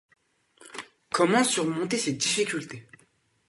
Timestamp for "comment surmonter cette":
1.11-2.17